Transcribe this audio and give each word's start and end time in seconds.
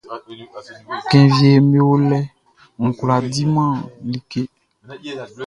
Cɛn 1.09 1.25
wieʼm 1.39 1.63
be 1.71 1.79
o 1.91 1.95
lɛʼn, 2.09 2.31
n 2.85 2.89
kwlá 2.97 3.15
diman 3.33 3.73
like. 4.11 4.35